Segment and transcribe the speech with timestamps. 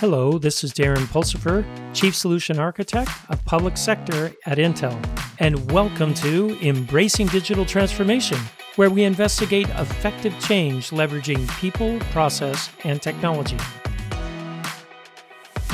[0.00, 1.62] Hello, this is Darren Pulsipher,
[1.92, 4.98] Chief Solution Architect of Public Sector at Intel,
[5.40, 8.38] and welcome to Embracing Digital Transformation,
[8.76, 13.58] where we investigate effective change leveraging people, process, and technology.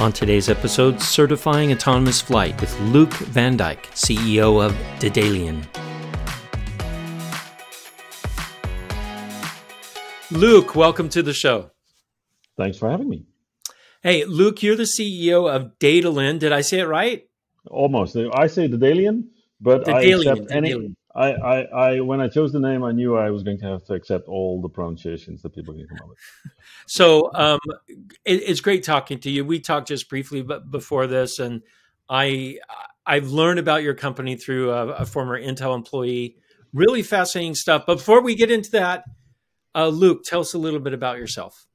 [0.00, 5.64] On today's episode, Certifying Autonomous Flight with Luuk van Dijk, CEO of Daedalean.
[10.30, 11.70] Luuk, welcome to the show.
[12.56, 13.24] Thanks for having me.
[14.06, 16.38] Hey, Luuk, you're the CEO of Datalin.
[16.38, 17.28] Did I say it right?
[17.68, 18.16] Almost.
[18.16, 19.24] I say Daedalean,
[19.60, 20.94] but Daedalean, I accept any.
[21.12, 23.84] I, I, I, when I chose the name, I knew I was going to have
[23.86, 26.18] to accept all the pronunciations that people can come up with.
[26.86, 27.58] So um,
[28.24, 29.44] it, it's great talking to you.
[29.44, 31.62] We talked just briefly before this, and
[32.08, 32.58] I
[33.04, 36.36] I've learned about your company through a, a former Intel employee.
[36.72, 37.86] Really fascinating stuff.
[37.88, 39.02] But before we get into that,
[39.74, 41.66] uh, Luuk, tell us a little bit about yourself.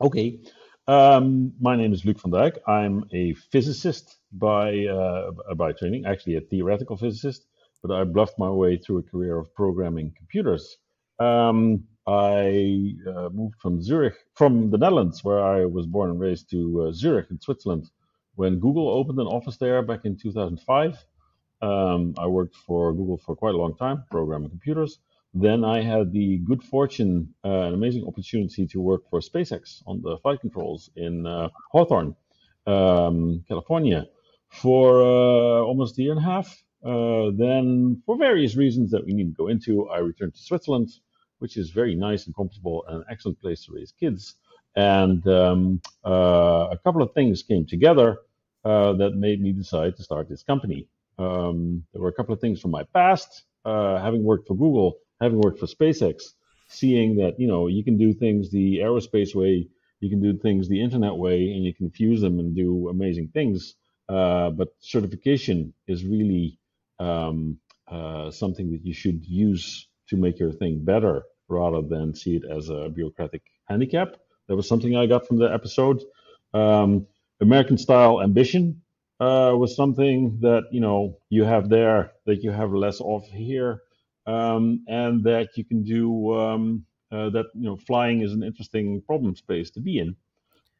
[0.00, 0.40] Okay.
[0.90, 2.58] Um, my name is Luuk van Dijk.
[2.66, 7.46] I'm a physicist by uh, by training, actually a theoretical physicist,
[7.80, 10.78] but I bluffed my way through a career of programming computers.
[11.20, 16.50] Um, I uh, moved from Zurich, from the Netherlands, where I was born and raised,
[16.50, 17.88] to uh, Zurich in Switzerland
[18.34, 21.06] when Google opened an office there back in 2005.
[21.62, 24.98] Um, I worked for Google for quite a long time, programming computers.
[25.32, 30.02] Then I had the good fortune, uh, an amazing opportunity to work for SpaceX on
[30.02, 32.16] the flight controls in uh, Hawthorne,
[32.66, 34.06] um, California,
[34.48, 36.64] for uh, almost a year and a half.
[36.84, 40.88] Uh, then, for various reasons that we need to go into, I returned to Switzerland,
[41.38, 44.34] which is very nice and comfortable and an excellent place to raise kids.
[44.74, 48.18] And um, uh, a couple of things came together
[48.64, 50.88] uh, that made me decide to start this company.
[51.18, 55.40] Um, there were a couple of things from my past, having worked for Google having
[55.40, 56.34] worked for SpaceX,
[56.68, 59.68] seeing that you know you can do things the aerospace way,
[60.00, 63.28] you can do things the internet way, and you can fuse them and do amazing
[63.28, 63.74] things.
[64.08, 66.58] Uh, but certification is really
[66.98, 67.58] um,
[67.88, 72.44] uh, something that you should use to make your thing better rather than see it
[72.44, 74.16] as a bureaucratic handicap.
[74.48, 76.02] That was something I got from the episode.
[76.54, 77.06] Um,
[77.40, 78.82] American style ambition
[79.20, 83.82] uh, was something that you know you have there that you have less of here
[84.30, 87.46] um, and that you can do um, uh, that.
[87.54, 90.16] You know, flying is an interesting problem space to be in.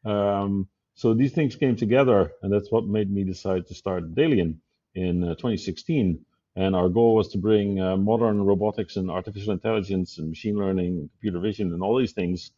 [0.05, 4.57] Um, so these things came together, and that's what made me decide to start Daedalean
[4.95, 6.25] in uh, 2016.
[6.55, 10.91] And our goal was to bring uh, modern robotics and artificial intelligence and machine learning
[10.99, 12.51] and computer vision and all these things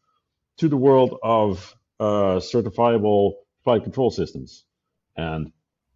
[0.58, 3.34] to the world of uh, certifiable
[3.64, 4.66] flight control systems.
[5.16, 5.52] And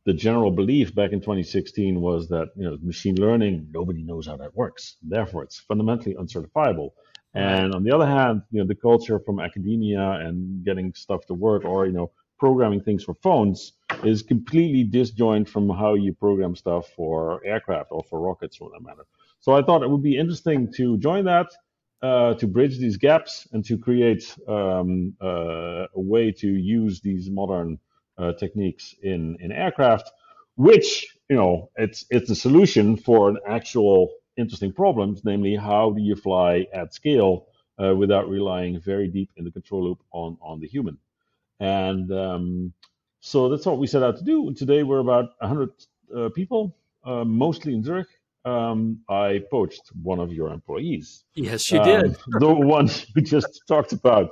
[0.07, 4.37] the general belief back in 2016 was that you know machine learning nobody knows how
[4.37, 4.95] that works.
[5.01, 6.93] Therefore it's fundamentally uncertifiable.
[7.33, 11.33] And on the other hand you know the culture from academia and getting stuff to
[11.33, 12.09] work or you know
[12.39, 13.73] programming things for phones
[14.03, 18.81] is completely disjoint from how you program stuff for aircraft or for rockets for that
[18.81, 19.05] matter.
[19.41, 21.49] So i thought it would be interesting to join that
[22.01, 27.29] uh, to bridge these gaps and to create um, uh, a way to use these
[27.29, 27.77] modern
[28.17, 30.11] uh, techniques in in aircraft,
[30.55, 36.01] which you know it's it's a solution for an actual interesting problems, namely how do
[36.01, 37.47] you fly at scale
[37.83, 40.97] uh, without relying very deep in the control loop on on the human,
[41.59, 42.73] and um,
[43.21, 44.53] so that's what we set out to do.
[44.53, 45.69] Today we're about 100
[46.15, 48.07] uh, people, uh, mostly in Zurich.
[48.47, 51.25] Um, I poached one of your employees.
[51.35, 52.17] Yes, you um, did.
[52.39, 54.29] the one you just talked about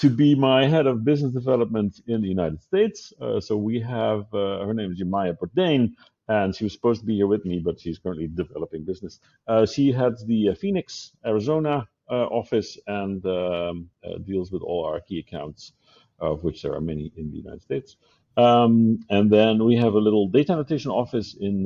[0.00, 3.12] to be my head of business development in the United States.
[3.20, 5.92] Uh, so we have uh, her name is Jemaya Bourdain,
[6.28, 9.20] and she was supposed to be here with me, but she's currently developing business.
[9.48, 14.84] Uh, she heads the uh, Phoenix, Arizona uh, office and um, uh, deals with all
[14.84, 15.72] our key accounts,
[16.18, 17.96] of which there are many in the United States.
[18.36, 21.64] Um, and then we have a little data annotation office in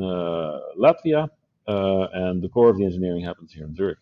[0.79, 1.29] Latvia,
[1.69, 3.99] and the core of the engineering happens here in Zurich.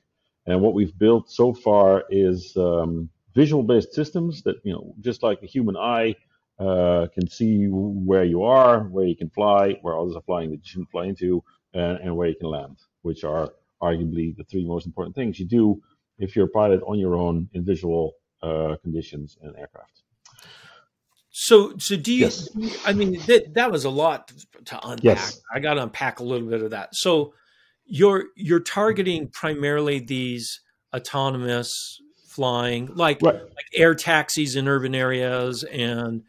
[0.46, 5.22] And what we've built so far is um, visual based systems that you know just
[5.22, 6.14] like the human eye
[6.58, 10.56] uh, can see where you are where you can fly where others are flying that
[10.56, 13.52] you shouldn't fly into and, and where you can land which are
[13.82, 15.80] arguably the three most important things you do
[16.18, 20.02] if you're a pilot on your own in visual uh, conditions in aircraft
[21.38, 22.20] so, so do you?
[22.22, 22.48] Yes.
[22.86, 24.32] I mean, that that was a lot
[24.64, 25.04] to unpack.
[25.04, 25.42] Yes.
[25.54, 26.94] I got to unpack a little bit of that.
[26.94, 27.34] So,
[27.86, 30.60] you're you're targeting primarily these
[30.94, 33.34] autonomous flying, like right.
[33.34, 36.22] like air taxis in urban areas, and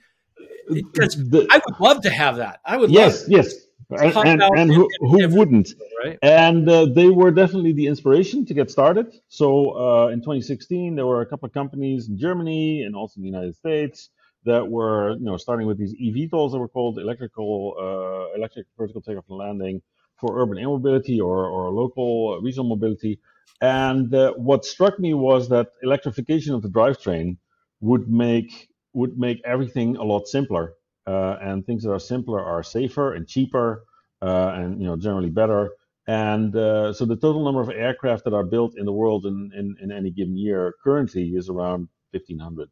[0.67, 2.59] the, I would love to have that.
[2.65, 2.91] I would.
[2.91, 3.53] Yes, yes.
[3.89, 5.69] And, and, and who, who wouldn't?
[6.03, 6.19] Right?
[6.21, 9.13] And uh, they were definitely the inspiration to get started.
[9.29, 13.23] So uh, in 2016, there were a couple of companies in Germany and also in
[13.23, 14.09] the United States
[14.43, 19.01] that were, you know, starting with these eVTOLs that were called electrical, uh, electric vertical
[19.01, 19.81] takeoff and landing
[20.19, 23.19] for urban air mobility or, or local regional mobility.
[23.61, 27.37] And uh, what struck me was that electrification of the drivetrain
[27.81, 30.73] would make would make everything a lot simpler.
[31.05, 33.85] Uh, and things that are simpler are safer and cheaper,
[34.21, 35.71] uh, and you know generally better.
[36.07, 39.51] And uh, so the total number of aircraft that are built in the world in,
[39.55, 42.69] in, in any given year currently is around 1,500.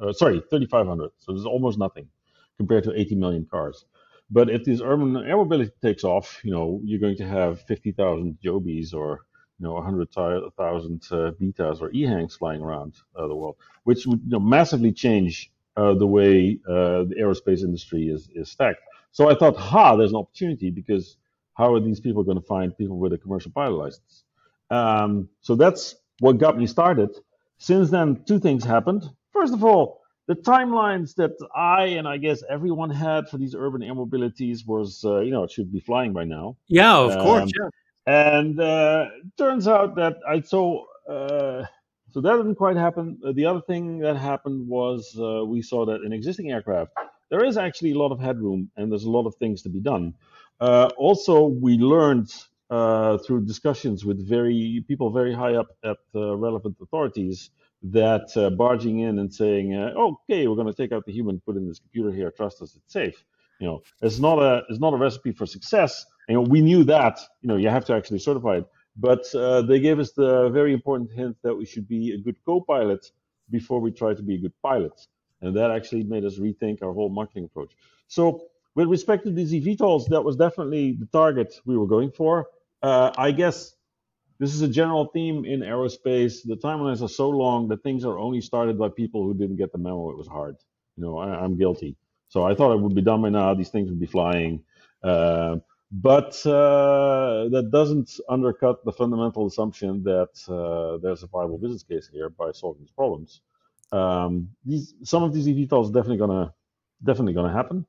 [0.00, 1.10] Uh, sorry, 3,500.
[1.18, 2.08] So there's almost nothing
[2.58, 3.84] compared to 80 million cars.
[4.30, 8.38] But if this urban air mobility takes off, you know, you're going to have 50,000
[8.44, 9.20] Jobys or
[9.58, 14.30] you know 100,000 uh, Betas or EHangs flying around uh, the world, which would you
[14.30, 18.80] know, massively change uh, the way uh, the aerospace industry is is stacked.
[19.12, 21.16] So I thought, ha, there's an opportunity because
[21.54, 24.24] how are these people going to find people with a commercial pilot license?
[24.70, 27.10] Um, so that's what got me started.
[27.58, 29.08] Since then, two things happened.
[29.32, 33.82] First of all, the timelines that I and I guess everyone had for these urban
[33.82, 36.56] air mobilities was, uh, you know, it should be flying by now.
[36.66, 37.52] Yeah, of um, course.
[37.58, 37.68] Yeah.
[38.06, 39.06] And uh,
[39.38, 41.64] turns out that I saw, uh,
[42.10, 43.18] so that didn't quite happen.
[43.24, 46.92] Uh, the other thing that happened was uh, we saw that in existing aircraft,
[47.30, 49.80] there is actually a lot of headroom and there's a lot of things to be
[49.80, 50.14] done.
[50.60, 52.32] Uh, also, we learned
[52.70, 57.50] uh, through discussions with very people very high up at uh, relevant authorities
[57.82, 61.40] that uh, barging in and saying, uh, "Okay, we're going to take out the human,
[61.40, 63.24] put in this computer here, trust us, it's safe."
[63.60, 66.04] You know, it's not a it's not a recipe for success.
[66.28, 67.20] You know, we knew that.
[67.42, 68.66] You know, you have to actually certify it.
[68.96, 72.36] But uh, they gave us the very important hint that we should be a good
[72.44, 73.04] co-pilot
[73.50, 74.98] before we try to be a good pilot,
[75.42, 77.72] and that actually made us rethink our whole marketing approach.
[78.08, 82.46] So with respect to these eVTOLs, that was definitely the target we were going for.
[82.82, 83.75] Uh, I guess
[84.38, 86.42] this is a general theme in aerospace.
[86.44, 89.72] The timelines are so long that things are only started by people who didn't get
[89.72, 90.10] the memo.
[90.10, 90.56] It was hard.
[90.96, 91.96] You know, I, am guilty.
[92.28, 93.54] So I thought it would be done by now.
[93.54, 94.62] These things would be flying.
[95.02, 95.56] Uh,
[95.92, 102.08] but uh, that doesn't undercut the fundamental assumption that uh, there's a viable business case
[102.12, 103.40] here by solving these problems.
[103.92, 106.52] Um, these, some of these eVTOLs definitely gonna
[107.04, 107.86] definitely gonna happen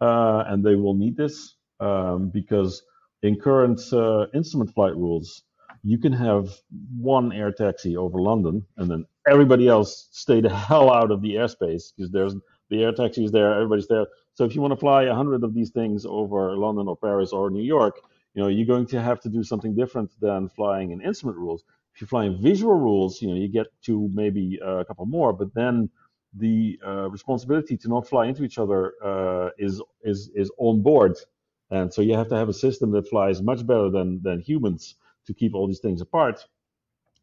[0.00, 2.82] uh, and they will need this um, because
[3.22, 5.42] in current uh, instrument flight rules,
[5.86, 6.48] you can have
[6.98, 11.34] one air taxi over London, and then everybody else stay the hell out of the
[11.36, 12.34] airspace because there's
[12.70, 14.06] the air taxi is there, everybody's there.
[14.34, 17.32] So if you want to fly a hundred of these things over London or Paris
[17.32, 18.00] or New York,
[18.34, 21.62] you know you're going to have to do something different than flying in instrument rules.
[21.94, 25.32] If you fly in visual rules, you know you get to maybe a couple more,
[25.32, 25.88] but then
[26.34, 31.14] the uh, responsibility to not fly into each other uh, is is is on board,
[31.70, 34.96] and so you have to have a system that flies much better than than humans
[35.26, 36.46] to keep all these things apart.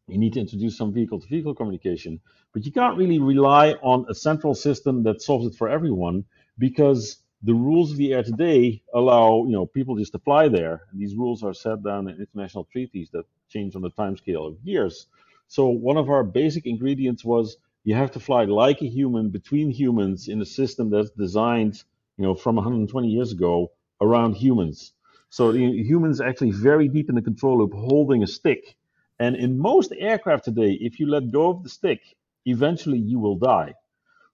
[0.08, 2.20] You need to introduce some vehicle-to-vehicle communication,
[2.52, 6.24] but you can't really rely on a central system that solves it for everyone
[6.58, 10.82] because the rules of the air today allow you know people just to fly there,
[10.90, 14.46] and these rules are set down in international treaties that change on the time scale
[14.46, 15.08] of years.
[15.46, 19.70] So one of our basic ingredients was you have to fly like a human between
[19.70, 21.84] humans in a system that's designed,
[22.16, 24.93] you know, from 120 years ago around humans.
[25.34, 28.76] So the humans actually very deep in the control loop holding a stick.
[29.18, 32.02] And in most aircraft today, if you let go of the stick,
[32.46, 33.74] eventually you will die,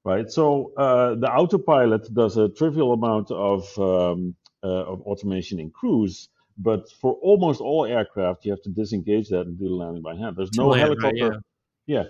[0.04, 0.30] right?
[0.30, 6.28] So uh, the autopilot does a trivial amount of, um, uh, of automation in cruise,
[6.58, 10.16] but for almost all aircraft, you have to disengage that and do the landing by
[10.16, 10.36] hand.
[10.36, 11.30] There's no land, helicopter.
[11.30, 11.40] Right,
[11.86, 12.02] yeah.
[12.02, 12.04] yeah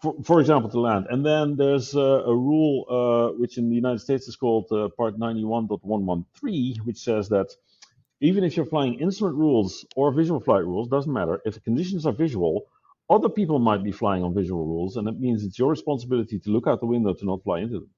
[0.00, 1.06] for, for example, to land.
[1.10, 4.88] And then there's uh, a rule uh, which in the United States is called uh,
[4.96, 7.48] Part 91.113, which says that
[8.20, 11.40] even if you're flying instrument rules or visual flight rules, doesn't matter.
[11.44, 12.66] If the conditions are visual,
[13.10, 16.50] other people might be flying on visual rules, and it means it's your responsibility to
[16.50, 17.90] look out the window to not fly into them.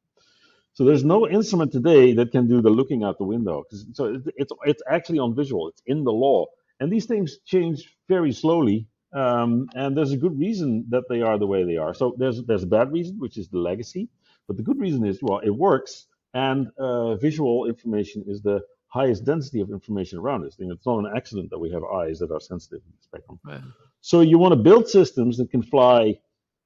[0.74, 3.64] So there's no instrument today that can do the looking out the window.
[3.94, 5.68] So it's it's actually on visual.
[5.68, 6.46] It's in the law,
[6.80, 11.38] and these things change very slowly um, and there's a good reason that they are
[11.38, 11.94] the way they are.
[11.94, 14.08] So there's there's a bad reason, which is the legacy,
[14.48, 19.24] but the good reason is well, it works, and uh, visual information is the highest
[19.24, 20.56] density of information around us.
[20.58, 23.38] And it's not an accident that we have eyes that are sensitive in the spectrum.
[23.44, 23.60] Right.
[24.00, 26.18] So you want to build systems that can fly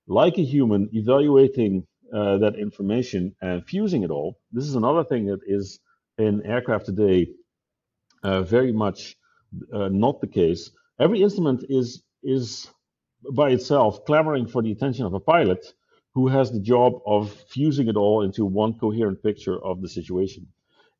[0.06, 4.38] like a human, evaluating uh, that information and fusing it all.
[4.52, 5.80] This is another thing that is
[6.18, 7.28] in aircraft today
[8.22, 9.16] uh, very much
[9.72, 10.70] uh, not the case.
[11.00, 12.68] Every instrument is is
[13.32, 15.64] by itself clamoring for the attention of a pilot
[16.14, 20.46] who has the job of fusing it all into one coherent picture of the situation.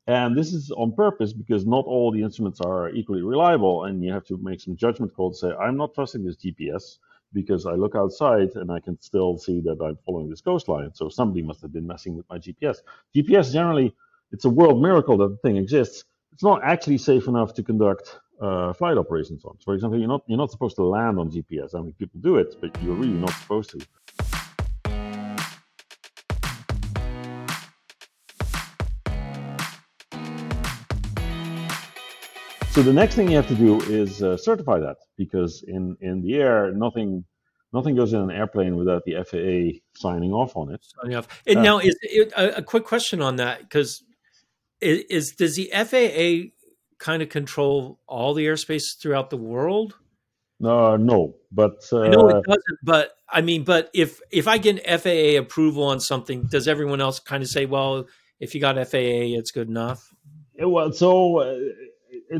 [0.07, 4.11] And this is on purpose because not all the instruments are equally reliable, and you
[4.11, 5.39] have to make some judgment calls.
[5.39, 6.97] To say, I'm not trusting this GPS
[7.31, 10.93] because I look outside and I can still see that I'm following this coastline.
[10.93, 12.77] So somebody must have been messing with my GPS.
[13.15, 13.95] GPS generally,
[14.31, 16.03] it's a world miracle that the thing exists.
[16.33, 19.57] It's not actually safe enough to conduct uh, flight operations on.
[19.63, 21.75] For example, you're not you're not supposed to land on GPS.
[21.75, 24.32] I mean, people do it, but you're really not supposed to.
[32.73, 36.23] So the next thing you have to do is uh, certify that because in, in
[36.23, 37.23] the air, nothing
[37.71, 40.83] nothing goes in an airplane without the FAA signing off on it.
[40.83, 41.27] Signing off.
[41.45, 44.03] And uh, now, is it, a, a, quick question on that because
[44.81, 46.49] is, is, does the FAA
[46.97, 49.93] kind of control all the airspace throughout the world?
[50.63, 52.79] Uh, no, but uh, I know it doesn't.
[52.81, 57.19] But I mean, but if if I get FAA approval on something, does everyone else
[57.19, 58.07] kind of say, well,
[58.39, 60.11] if you got FAA, it's good enough?
[60.59, 61.57] Well, so uh,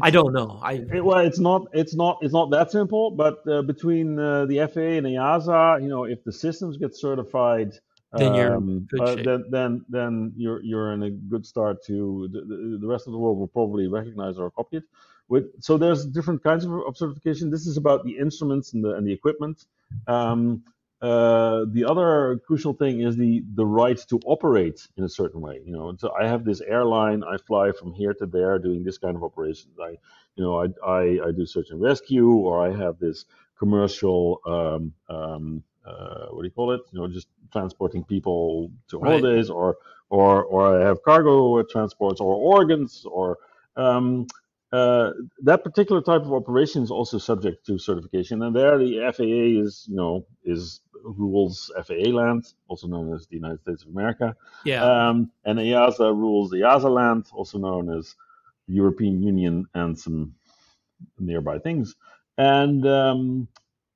[0.02, 0.60] I don't know.
[0.62, 3.12] I it, well, it's not it's not it's not that simple.
[3.12, 7.74] But uh, between uh, the FAA and EASA, you know, if the systems get certified,
[8.14, 12.78] then you're um, uh, then then then you're you're in a good start to the,
[12.80, 14.84] the, rest of the world will probably recognize or copy it.
[15.28, 17.50] With so there's different kinds of, of certification.
[17.50, 19.66] This is about the instruments and the and the equipment.
[20.08, 20.64] Um,
[21.04, 25.60] uh, the other crucial thing is the the right to operate in a certain way.
[25.66, 27.26] You know, so I have this airline.
[27.26, 29.78] I fly from here to there doing this kind of operations.
[29.82, 29.98] I,
[30.38, 33.26] you know, I I, I do search and rescue, or I have this
[33.60, 34.40] commercial.
[34.46, 36.80] Um, um, uh, what do you call it?
[36.94, 39.56] You know, just transporting people to holidays, right.
[39.56, 39.76] or
[40.10, 43.40] or or I have cargo transports, or organs, or
[43.76, 44.28] um,
[44.72, 45.12] uh,
[45.44, 49.86] that particular type of operation is also subject to certification, and there the FAA is,
[49.90, 54.36] you know, is rules FAA land, also known as the United States of America.
[54.66, 54.84] Yeah.
[54.84, 58.16] Um, and EASA rules the EASA land, also known as
[58.68, 60.34] the European Union and some
[61.20, 61.96] nearby things.
[62.38, 63.48] And um,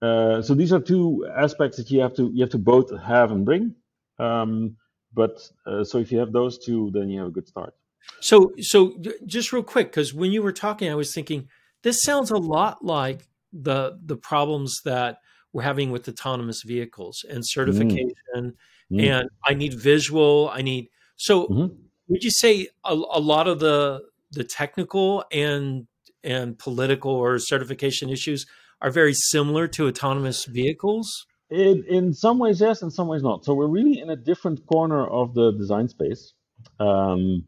[0.02, 3.32] uh, so these are two aspects that you have to you have to both have
[3.32, 3.76] and bring.
[4.20, 4.78] Um,
[5.14, 7.74] but uh, so if you have those two, then you have a good start.
[8.20, 8.96] So so
[9.26, 11.48] just real quick, because when you were talking, I was thinking
[11.84, 15.20] this sounds a lot like the the problems that
[15.58, 17.46] we're having with autonomous vehicles and mm.
[17.48, 18.54] certification mm.
[18.92, 19.10] Mm.
[19.10, 21.74] and i need visual i need so mm-hmm.
[22.10, 25.88] would you say a, a, lot of the the technical and
[26.24, 28.46] and political or certification issues
[28.84, 33.44] are very similar to autonomous vehicles in, in some ways yes in some ways not
[33.44, 36.34] so we're really in a different corner of the design space
[36.80, 37.44] um,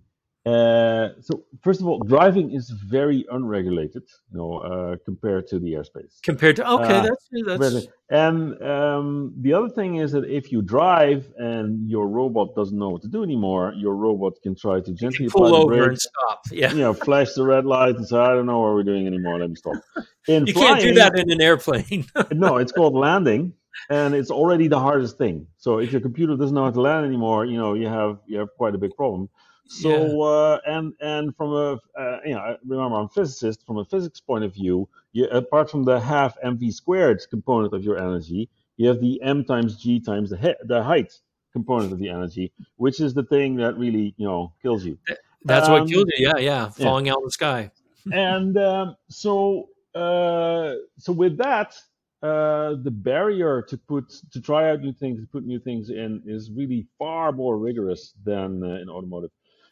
[0.45, 5.73] uh, so first of all, driving is very unregulated, you know, uh, compared to the
[5.73, 6.21] airspace.
[6.23, 7.27] Compared to okay, uh, that's
[7.57, 7.87] that's.
[8.09, 12.89] And um, the other thing is that if you drive and your robot doesn't know
[12.89, 16.41] what to do anymore, your robot can try to gently pull over and stop.
[16.51, 19.07] Yeah, you know, flash the red light and say, "I don't know what we're doing
[19.07, 19.39] anymore.
[19.39, 19.75] Let me stop."
[20.27, 22.05] In you flying, can't do that in an airplane.
[22.31, 23.53] no, it's called landing
[23.89, 25.47] and it's already the hardest thing.
[25.57, 28.37] So if your computer doesn't know how to land anymore, you know you have you
[28.37, 29.29] have quite a big problem.
[29.69, 33.85] So uh, and and from a uh, you know remember I'm a physicist from a
[33.85, 34.89] physics point of view.
[35.11, 39.45] You, apart from the half mv squared component of your energy, you have the m
[39.45, 41.13] times g times the he- the height
[41.53, 44.97] component of the energy, which is the thing that really you know kills you.
[45.45, 46.27] That's um, what killed you.
[46.27, 47.11] Yeah, yeah, falling yeah.
[47.13, 47.71] out of the sky.
[48.11, 51.75] and um, so uh, so with that,
[52.23, 56.23] uh, the barrier to put to try out new things, to put new things in,
[56.25, 59.29] is really far more rigorous than uh, in automotive.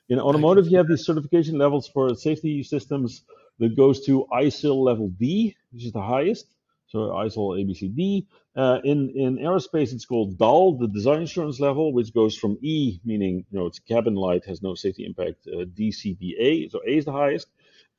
[0.09, 3.23] In automotive, you have these certification levels for safety systems
[3.59, 6.47] that goes to ASIL level D, which is the highest.
[6.87, 8.25] So ASIL ABCD.
[8.55, 12.99] Uh, in in aerospace, it's called DAL, the design assurance level, which goes from E,
[13.03, 16.71] meaning you know it's cabin light, has no safety impact, uh, DCBA.
[16.71, 17.47] So A is the highest.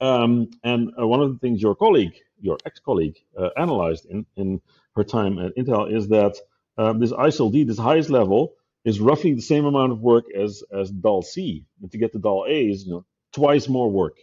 [0.01, 4.63] Um, and uh, one of the things your colleague, your ex-colleague, uh, analyzed in in
[4.97, 6.37] her time at Intel is that
[6.79, 8.55] um, this ASIL D, this highest level,
[8.89, 11.67] is roughly the same amount of work as as DAL C.
[11.83, 14.17] And to get the DAL A is you know twice more work.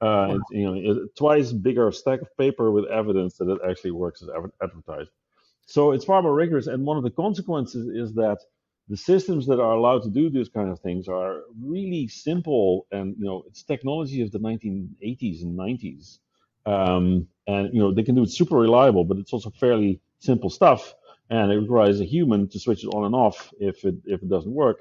[0.00, 0.40] Uh, wow.
[0.50, 4.28] you know, twice bigger stack of paper with evidence that it actually works as
[4.62, 5.10] advertised.
[5.66, 6.66] So it's far more rigorous.
[6.66, 8.38] And one of the consequences is that
[8.88, 13.16] the systems that are allowed to do these kind of things are really simple, and
[13.18, 16.18] you know, it's technology of the 1980s and 90s.
[16.66, 20.50] Um, and you know, they can do it super reliable, but it's also fairly simple
[20.50, 20.94] stuff
[21.30, 24.28] and it requires a human to switch it on and off if it if it
[24.28, 24.78] doesn't work.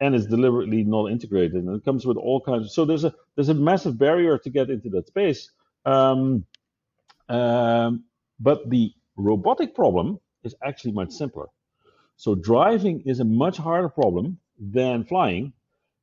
[0.00, 1.54] And it's deliberately not integrated.
[1.54, 4.50] And it comes with all kinds of so there's a there's a massive barrier to
[4.50, 5.50] get into that space.
[5.84, 6.46] Um,
[7.28, 8.04] um,
[8.40, 11.46] but the robotic problem is actually much simpler.
[12.16, 15.52] So driving is a much harder problem than flying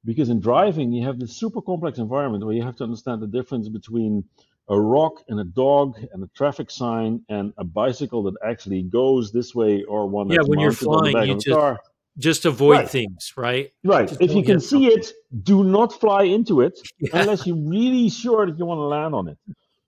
[0.05, 3.27] because in driving you have this super complex environment where you have to understand the
[3.27, 4.23] difference between
[4.69, 9.31] a rock and a dog and a traffic sign and a bicycle that actually goes
[9.31, 11.79] this way or one yeah, when you're flying, you just, car.
[12.17, 12.89] just avoid right.
[12.89, 13.71] things, right?
[13.83, 14.07] Right.
[14.07, 15.11] Just if you can see it,
[15.43, 17.09] do not fly into it yeah.
[17.13, 19.37] unless you're really sure that you want to land on it.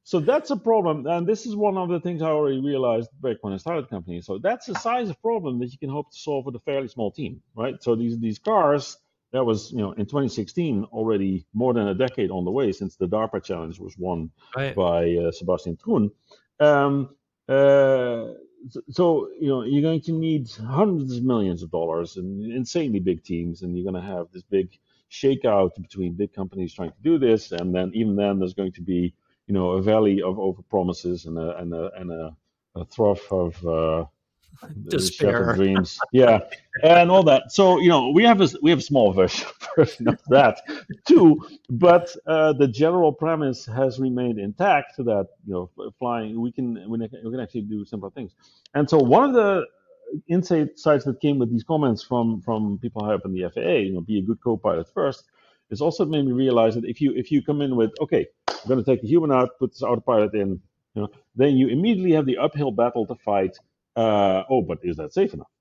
[0.03, 3.37] So that's a problem, and this is one of the things I already realized back
[3.41, 4.19] when I started the company.
[4.19, 6.87] So that's the size of problem that you can hope to solve with a fairly
[6.87, 7.81] small team, right?
[7.81, 8.97] So these these cars
[9.31, 12.95] that was you know in 2016 already more than a decade on the way since
[12.95, 14.75] the DARPA challenge was won right.
[14.75, 16.11] by uh, Sebastian Thrun.
[16.59, 17.15] Um,
[17.47, 18.33] uh,
[18.89, 23.23] so you know you're going to need hundreds of millions of dollars and insanely big
[23.23, 24.69] teams, and you're going to have this big
[25.09, 28.81] shakeout between big companies trying to do this, and then even then there's going to
[28.81, 29.13] be
[29.47, 32.35] you know a valley of over promises and a and a and a,
[32.75, 34.05] a trough of uh,
[34.87, 35.53] despair.
[35.55, 35.99] dreams.
[36.11, 36.39] Yeah.
[36.83, 37.51] And all that.
[37.51, 40.61] So you know we have a we have a small version, of that
[41.07, 41.45] too.
[41.69, 47.07] But uh, the general premise has remained intact that you know flying we can we
[47.07, 48.33] can actually do simple things.
[48.73, 49.65] And so one of the
[50.27, 53.93] insights that came with these comments from from people high up in the FAA you
[53.93, 55.25] know be a good co-pilot first
[55.69, 58.67] is also made me realize that if you if you come in with okay I'm
[58.67, 60.61] going to take the human out put this autopilot in
[60.95, 63.57] you know then you immediately have the uphill battle to fight
[63.95, 65.51] uh, oh, but is that safe enough?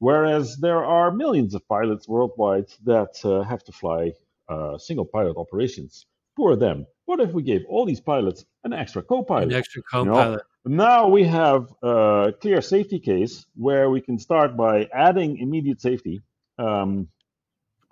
[0.00, 4.12] Whereas there are millions of pilots worldwide that uh, have to fly
[4.48, 6.06] uh, single pilot operations.
[6.36, 6.86] Poor them.
[7.06, 9.48] What if we gave all these pilots an extra co-pilot?
[9.48, 10.40] An extra co-pilot.
[10.64, 10.76] You know?
[10.76, 16.20] Now we have a clear safety case where we can start by adding immediate safety,
[16.58, 17.08] um,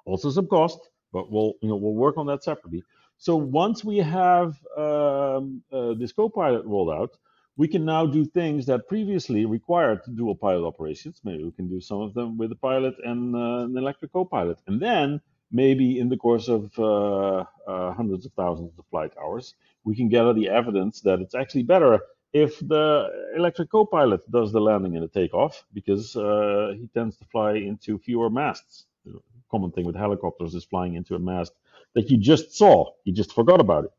[0.05, 0.78] also some cost,
[1.12, 2.85] but we'll you know we'll work on that separately.
[3.19, 7.16] So once we have um, uh, this co-pilot rolled out,
[7.57, 11.21] we can now do things that previously required dual pilot operations.
[11.25, 14.59] Maybe we can do some of them with a pilot and uh, an electric co-pilot.
[14.67, 15.21] And then
[15.51, 20.09] maybe in the course of uh, uh, hundreds of thousands of flight hours, we can
[20.09, 22.01] gather the evidence that it's actually better
[22.33, 27.25] if the electric co-pilot does the landing and the takeoff because uh, he tends to
[27.27, 28.85] fly into fewer masts.
[29.07, 29.19] The
[29.51, 31.53] common thing with helicopters is flying into a mast
[31.95, 33.91] that you just saw, you just forgot about it.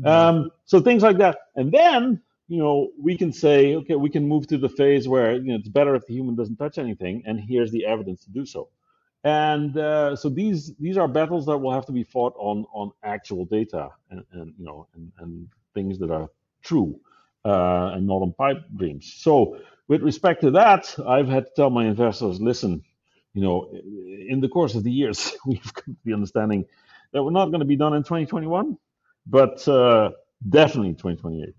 [0.00, 0.06] Mm-hmm.
[0.06, 1.38] Um, so things like that.
[1.56, 5.34] And then you know, we can say, okay, we can move to the phase where
[5.34, 8.30] you know it's better if the human doesn't touch anything, and here's the evidence to
[8.30, 8.68] do so.
[9.24, 12.92] And uh, so these these are battles that will have to be fought on on
[13.04, 16.28] actual data and, and you know and, and things that are
[16.64, 17.00] true
[17.44, 19.12] uh, and not on pipe dreams.
[19.18, 22.82] So with respect to that, I've had to tell my investors, listen,
[23.34, 23.70] you know,
[24.28, 26.66] in the course of the years, we've come to the understanding
[27.12, 28.78] that we're not going to be done in 2021,
[29.26, 30.10] but uh,
[30.48, 31.54] definitely 2028.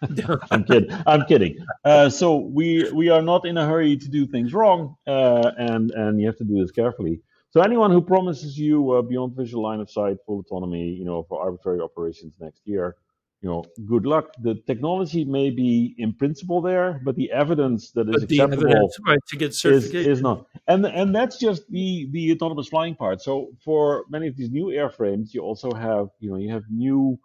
[0.50, 0.90] I'm kidding.
[1.06, 1.58] I'm kidding.
[1.84, 5.90] Uh, so we we are not in a hurry to do things wrong, uh, and
[5.90, 7.20] and you have to do this carefully.
[7.50, 11.24] So anyone who promises you uh, beyond visual line of sight full autonomy, you know,
[11.28, 12.96] for arbitrary operations next year,
[13.40, 14.32] you know, good luck.
[14.40, 19.18] The technology may be in principle there, but the evidence that is acceptable evidence, right,
[19.28, 20.46] to get is, is not.
[20.66, 23.22] And and that's just the the autonomous flying part.
[23.22, 27.18] So for many of these new airframes, you also have you know you have new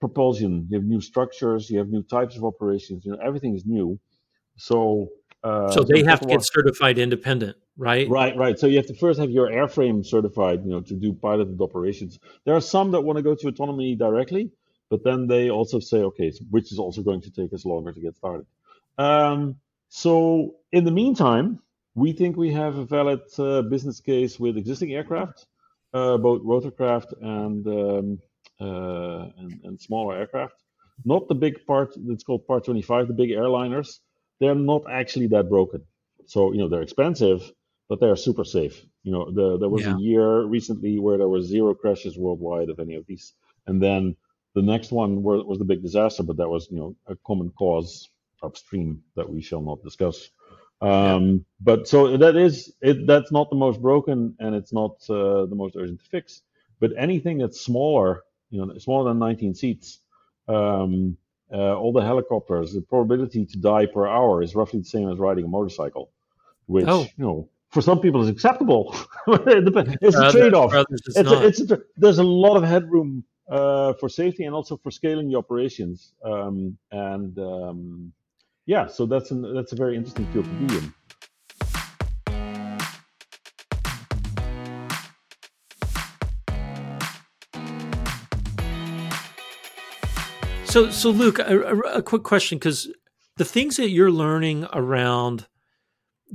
[0.00, 0.66] propulsion.
[0.70, 1.70] You have new structures.
[1.70, 3.04] You have new types of operations.
[3.04, 3.98] You know, everything is new.
[4.56, 5.08] So,
[5.42, 8.08] uh, so they so have to get certified independent, right?
[8.08, 8.58] Right, right.
[8.58, 12.18] So you have to first have your airframe certified, you know, to do piloted operations.
[12.44, 14.50] There are some that want to go to autonomy directly,
[14.90, 18.00] but then they also say, okay, which is also going to take us longer to
[18.00, 18.46] get started.
[18.98, 19.56] Um,
[19.88, 21.60] so in the meantime,
[21.94, 25.46] we think we have a valid uh, business case with existing aircraft,
[25.94, 28.18] uh, both rotorcraft and um,
[28.60, 30.54] and, and smaller aircraft.
[31.04, 33.98] Not the big part that's called Part 25, the big airliners.
[34.40, 35.82] They're not actually that broken.
[36.26, 37.52] So you know they're expensive,
[37.88, 38.84] but they're super safe.
[39.04, 39.94] You know, the, there was yeah.
[39.94, 43.34] a year recently where there were zero crashes worldwide of any of these,
[43.66, 44.16] and then
[44.54, 48.10] the next one was the big disaster, but that was you know a common cause
[48.42, 50.30] upstream that we shall not discuss.
[50.80, 51.38] Um, yeah.
[51.60, 53.06] But so that is it.
[53.06, 56.42] That's not the most broken, and it's not uh, the most urgent to fix.
[56.80, 60.00] But anything that's smaller you know, smaller than 19 seats.
[60.48, 61.16] Um,
[61.52, 65.18] uh, all the helicopters, the probability to die per hour is roughly the same as
[65.18, 66.10] riding a motorcycle,
[66.66, 67.02] which oh.
[67.16, 68.94] you know for some people is acceptable.
[69.28, 70.72] it's a trade-off.
[70.90, 74.76] It's, it's, a, it's a, there's a lot of headroom uh, for safety and also
[74.76, 76.14] for scaling the operations.
[76.24, 78.12] Um, and um,
[78.66, 80.94] yeah, so that's an, that's a very interesting field to be in.
[90.76, 92.92] So, so Luuk, a, a quick question because
[93.38, 95.46] the things that you're learning around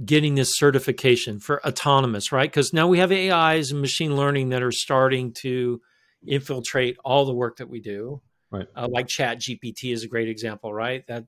[0.04, 2.50] getting this certification for autonomous, right?
[2.50, 5.80] Because now we have AIs and machine learning that are starting to
[6.26, 8.24] infiltrate all the work that we do.
[8.50, 8.66] right?
[8.76, 11.06] Uh, like Chat GPT is a great example, right?
[11.06, 11.26] That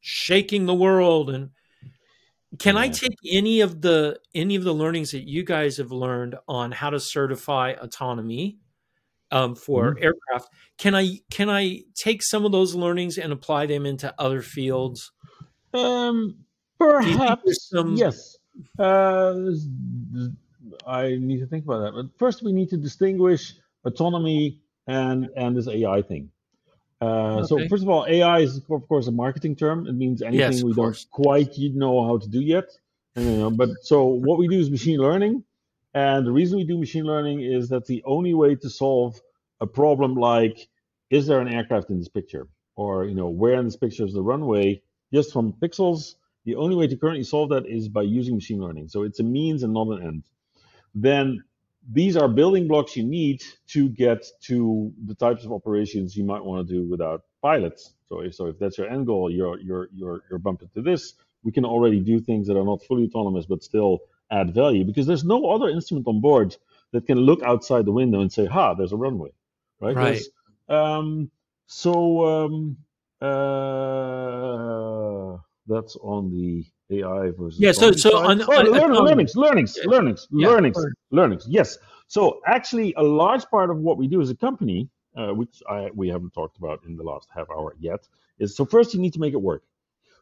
[0.00, 1.30] shaking the world.
[1.30, 1.50] And
[2.60, 2.82] can yeah.
[2.82, 6.70] I take any of the any of the learnings that you guys have learned on
[6.70, 8.58] how to certify autonomy
[9.30, 10.04] um, for mm-hmm.
[10.04, 10.52] aircraft?
[10.78, 15.12] Can I can I take some of those learnings and apply them into other fields?
[15.72, 16.44] Um,
[16.78, 17.96] perhaps some...
[17.96, 18.36] yes.
[18.78, 19.34] Uh,
[20.86, 21.92] I need to think about that.
[21.94, 26.30] But first, we need to distinguish autonomy and and this AI thing.
[27.02, 27.46] Uh, okay.
[27.46, 29.86] So first of all, AI is of course a marketing term.
[29.86, 31.04] It means anything yes, we course.
[31.04, 32.68] don't quite know how to do yet.
[33.16, 35.44] And, you know, but so what we do is machine learning,
[35.94, 39.20] and the reason we do machine learning is that the only way to solve
[39.60, 40.68] a problem like
[41.10, 44.14] is there an aircraft in this picture, or you know where in this picture is
[44.14, 46.14] the runway, just from pixels.
[46.44, 48.88] The only way to currently solve that is by using machine learning.
[48.88, 50.22] So it's a means and not an end.
[50.94, 51.44] Then
[51.92, 56.44] these are building blocks you need to get to the types of operations you might
[56.44, 57.94] want to do without pilots.
[58.08, 61.14] So if, so if that's your end goal, you're you're you're you're bumped into this.
[61.42, 64.00] We can already do things that are not fully autonomous but still
[64.30, 66.56] add value because there's no other instrument on board
[66.92, 69.30] that can look outside the window and say, "Ha, there's a runway,"
[69.80, 69.96] right?
[69.96, 70.22] Right.
[70.68, 71.30] Um,
[71.66, 72.76] so um,
[73.20, 73.30] uh,
[75.66, 77.72] that's on the AI versus yeah.
[77.72, 79.90] So so on, oh, on, learning, on, learnings, learnings, yeah.
[79.90, 80.48] learnings, yeah.
[80.48, 81.46] learnings, learnings.
[81.48, 81.78] Yes.
[82.08, 85.90] So actually, a large part of what we do as a company, uh, which I,
[85.94, 89.12] we haven't talked about in the last half hour yet, is so first you need
[89.12, 89.62] to make it work,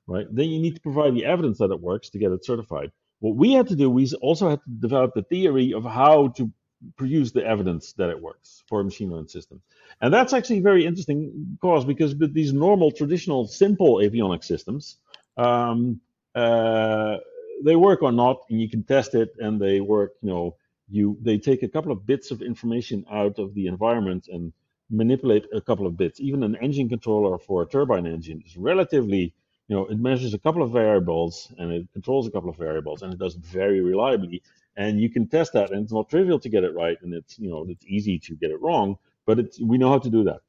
[0.07, 0.27] right?
[0.31, 2.93] Then you need to provide the evidence that it works to get it certified.
[3.21, 6.51] What we had to do, we also had to develop the theory of how to
[6.97, 9.61] produce the evidence that it works for a machine learning system.
[10.01, 14.97] And that's actually very interesting cause because these normal, traditional, simple avionics systems,
[15.37, 16.01] um,
[16.35, 17.17] uh,
[17.65, 20.13] they work or not, and you can test it, and they work.
[20.23, 20.57] You know,
[20.89, 24.53] you they take a couple of bits of information out of the environment and
[24.91, 26.21] manipulate a couple of bits.
[26.21, 29.35] Even an engine controller for a turbine engine is relatively,
[29.69, 33.03] you know, it measures a couple of variables and it controls a couple of variables,
[33.03, 34.43] and it does it very reliably.
[34.77, 37.39] And you can test that, and it's not trivial to get it right, and it's
[37.39, 40.25] you know it's easy to get it wrong, but it's we know how to do
[40.25, 40.41] that.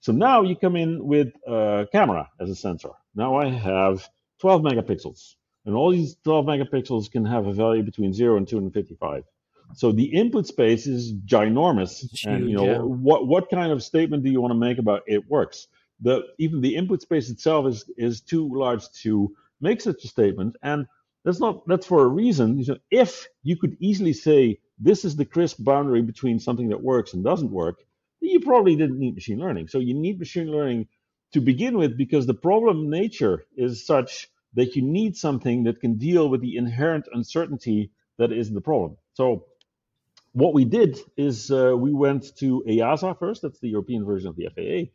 [0.00, 2.90] So now you come in with a camera as a sensor.
[3.14, 4.08] Now I have
[4.40, 5.36] 12 megapixels.
[5.64, 9.24] And all these 12 megapixels can have a value between 0 and 255.
[9.72, 12.00] So the input space is ginormous.
[12.00, 12.78] Huge, and you know, yeah.
[12.78, 15.68] what what kind of statement do you want to make about it works?
[16.04, 20.56] The even the input space itself is is too large to make such a statement.
[20.62, 20.86] And
[21.24, 22.58] that's not that's for a reason.
[22.58, 26.82] You know, if you could easily say this is the crisp boundary between something that
[26.82, 27.78] works and doesn't work,
[28.20, 29.68] you probably didn't need machine learning.
[29.68, 30.88] So you need machine learning
[31.34, 35.98] to begin with because the problem nature is such that you need something that can
[35.98, 38.96] deal with the inherent uncertainty that is the problem.
[39.14, 39.46] So
[40.34, 44.36] what we did is uh, we went to EASA first, that's the European version of
[44.36, 44.90] the FAA,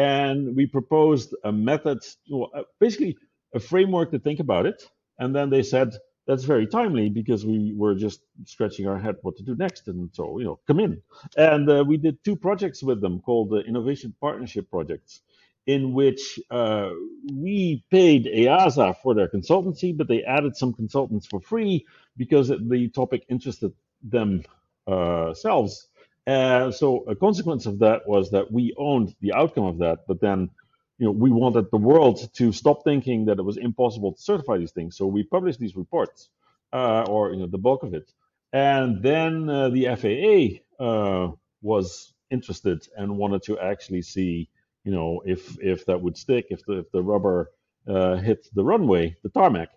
[0.00, 1.98] and we proposed a method,
[2.32, 3.18] uh, basically
[3.54, 4.82] a framework to think about it.
[5.18, 5.90] And then they said,
[6.26, 9.88] that's very timely because we were just scratching our head what to do next.
[9.88, 11.02] And so, you know, come in.
[11.36, 15.20] And uh, we did two projects with them called the Innovation Partnership Projects
[15.66, 16.90] in which uh,
[17.34, 21.84] we paid EASA for their consultancy, but they added some consultants for free
[22.16, 24.48] because the topic interested themselves.
[24.86, 25.89] Uh,
[26.26, 30.50] so a consequence of that was that we owned the outcome of that, but then
[30.98, 34.58] you know we wanted the world to stop thinking that it was impossible to certify
[34.58, 34.96] these things.
[34.96, 36.28] So we published these reports,
[36.72, 38.12] uh, or you know the bulk of it,
[38.52, 44.48] and then uh, the FAA uh, was interested and wanted to actually see
[44.84, 47.50] you know, if if that would stick, if the if the rubber
[47.86, 49.68] uh, hit the runway, the tarmac.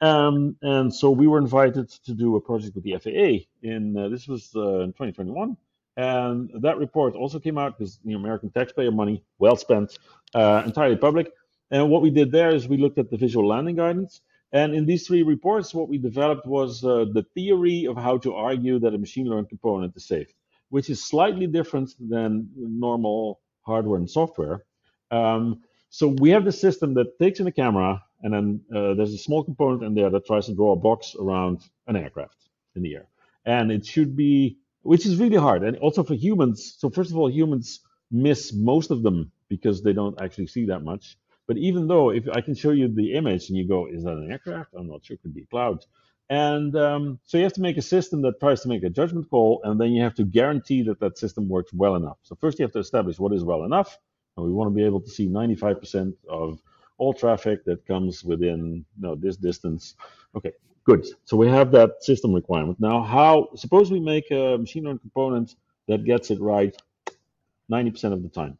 [0.00, 4.08] Um, and so we were invited to do a project with the FAA in uh,
[4.08, 5.56] this was uh, in 2021,
[5.96, 9.98] and that report also came out because know American taxpayer money, well spent,
[10.34, 11.30] uh, entirely public.
[11.70, 14.20] And what we did there is we looked at the visual landing guidance.
[14.52, 18.34] And in these three reports, what we developed was uh, the theory of how to
[18.34, 20.30] argue that a machine learned component is safe,
[20.68, 24.64] which is slightly different than normal hardware and software.
[25.10, 29.14] Um, so we have the system that takes in a camera, and then uh, there's
[29.14, 32.36] a small component in there that tries to draw a box around an aircraft
[32.76, 33.06] in the air.
[33.44, 35.62] And it should be, which is really hard.
[35.64, 39.92] And also for humans, so first of all, humans miss most of them because they
[39.92, 41.16] don't actually see that much.
[41.46, 44.12] But even though if I can show you the image and you go, is that
[44.12, 44.74] an aircraft?
[44.76, 45.84] I'm not sure, it could be cloud.
[46.30, 49.28] And um, so you have to make a system that tries to make a judgment
[49.28, 52.18] call, and then you have to guarantee that that system works well enough.
[52.22, 53.98] So first you have to establish what is well enough,
[54.36, 56.58] and we want to be able to see 95% of
[56.96, 59.94] all traffic that comes within you know, this distance.
[60.36, 60.52] Okay,
[60.84, 61.06] good.
[61.24, 62.78] So we have that system requirement.
[62.80, 63.48] Now, how?
[63.54, 65.54] Suppose we make a machine learning component
[65.88, 66.74] that gets it right
[67.70, 68.58] 90% of the time.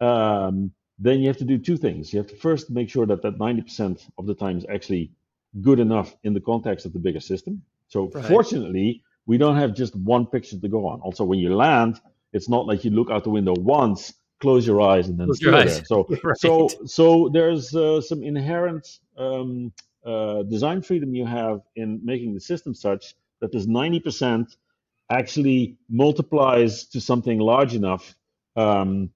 [0.00, 2.12] um, then you have to do two things.
[2.12, 5.10] You have to first make sure that that 90% of the time is actually
[5.60, 7.62] good enough in the context of the bigger system.
[7.88, 8.24] So right.
[8.26, 11.00] fortunately, we don't have just one picture to go on.
[11.00, 12.00] Also, when you land,
[12.32, 15.50] it's not like you look out the window once, close your eyes, and then stay
[15.50, 15.84] there.
[15.84, 16.36] So, right.
[16.36, 19.72] so, so there's uh, some inherent um,
[20.04, 24.56] uh, design freedom you have in making the system such that this 90%
[25.10, 28.14] actually multiplies to something large enough,
[28.56, 29.10] um,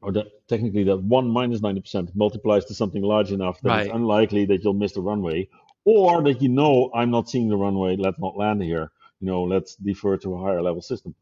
[0.00, 3.86] or that technically that one minus 90% multiplies to something large enough that right.
[3.86, 5.48] it's unlikely that you'll miss the runway,
[5.84, 8.90] or that you know I'm not seeing the runway, let's not land here.
[9.20, 11.14] You know, let's defer to a higher level system.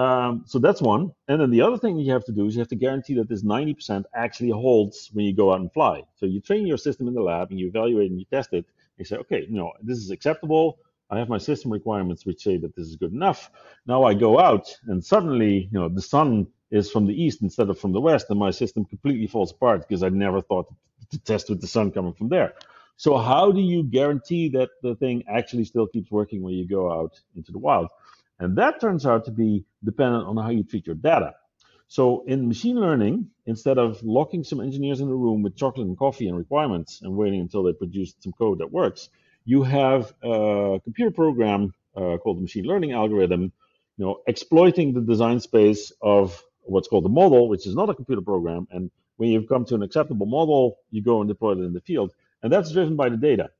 [0.00, 1.12] Um, so that's one.
[1.28, 3.28] And then the other thing you have to do is you have to guarantee that
[3.28, 6.02] this 90% actually holds when you go out and fly.
[6.16, 8.64] So you train your system in the lab and you evaluate and you test it.
[8.96, 10.78] You say, okay, you know, this is acceptable.
[11.10, 13.50] I have my system requirements which say that this is good enough.
[13.86, 17.68] Now I go out and suddenly, you know, the sun is from the east instead
[17.68, 20.72] of from the west, and my system completely falls apart because I never thought
[21.10, 22.54] to test with the sun coming from there.
[22.96, 26.92] So how do you guarantee that the thing actually still keeps working when you go
[26.92, 27.88] out into the wild?
[28.40, 31.34] And that turns out to be dependent on how you treat your data.
[31.88, 35.98] So in machine learning, instead of locking some engineers in a room with chocolate and
[35.98, 39.10] coffee and requirements and waiting until they produce some code that works,
[39.44, 43.52] you have a computer program uh, called the machine learning algorithm,
[43.96, 47.94] you know, exploiting the design space of what's called a model, which is not a
[47.94, 48.68] computer program.
[48.70, 51.80] And when you've come to an acceptable model, you go and deploy it in the
[51.80, 52.12] field.
[52.42, 53.50] And that's driven by the data.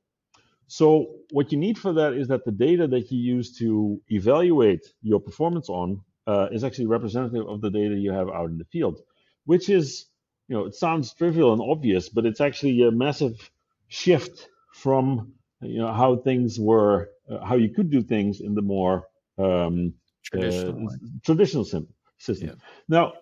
[0.71, 4.87] So what you need for that is that the data that you use to evaluate
[5.03, 8.65] your performance on uh, is actually representative of the data you have out in the
[8.67, 9.01] field,
[9.47, 10.07] which is,
[10.47, 13.51] you know, it sounds trivial and obvious, but it's actually a massive
[13.89, 18.63] shift from, you know, how things were, uh, how you could do things in the
[18.63, 22.49] more um, traditional, uh, traditional system.
[22.49, 22.55] Yeah.
[22.89, 23.15] Now,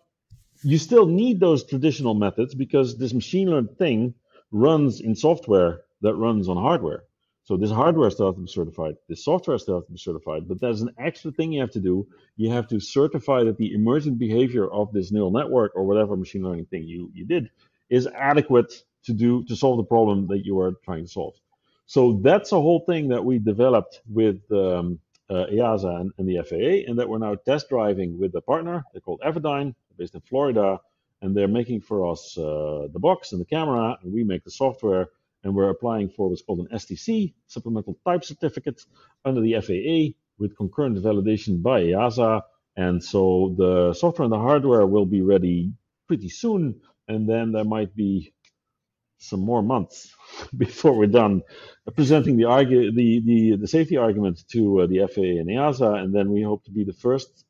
[0.62, 4.12] you still need those traditional methods because this machine learned thing
[4.50, 7.04] runs in software that runs on hardware.
[7.48, 8.96] So this hardware still has to be certified.
[9.08, 10.46] This software still has to be certified.
[10.46, 12.06] But there's an extra thing you have to do.
[12.36, 16.42] You have to certify that the emergent behavior of this neural network or whatever machine
[16.42, 17.48] learning thing you, you did
[17.88, 21.36] is adequate to do to solve the problem that you are trying to solve.
[21.86, 24.98] So that's a whole thing that we developed with um,
[25.30, 28.84] uh, EASA and, and, the FAA, and that we're now test driving with a partner.
[28.92, 30.78] They're called Avidyne, based in Florida,
[31.22, 34.50] and they're making for us uh, the box and the camera, and we make the
[34.50, 35.08] software
[35.44, 38.82] and we're applying for what's called an STC, Supplemental Type Certificate,
[39.24, 42.42] under the FAA with concurrent validation by EASA.
[42.76, 45.72] And so the software and the hardware will be ready
[46.06, 48.32] pretty soon, and then there might be
[49.18, 50.14] some more months
[50.56, 51.42] before we're done
[51.96, 56.14] presenting the argue the the, the safety argument to uh, the FAA and EASA, and
[56.14, 57.44] then we hope to be the first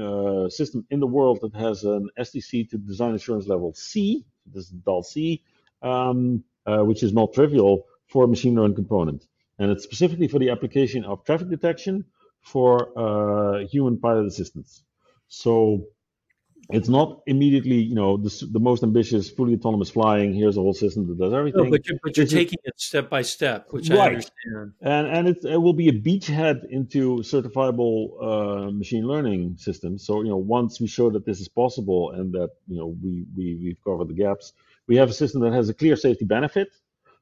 [0.00, 4.24] uh, system in the world that has an STC to design assurance level C.
[4.46, 5.42] This is DAL C.
[5.82, 9.24] Um, which is not trivial for a machine learning component.
[9.58, 12.04] And it's specifically for the application of traffic detection
[12.42, 14.82] for uh, human pilot assistance.
[15.28, 15.86] So
[16.70, 20.34] it's not immediately, you know, the, the, most ambitious fully autonomous flying.
[20.34, 21.64] Here's a whole system that does everything.
[21.64, 24.00] No, but you're, but you're taking it step by step, which right.
[24.00, 24.72] I understand.
[24.80, 30.04] And and it, it will be a beachhead into certifiable uh, machine learning systems.
[30.04, 33.26] So you know, once we show that this is possible and that you know we
[33.36, 34.52] we we've covered the gaps,
[34.86, 36.68] we have a system that has a clear safety benefit,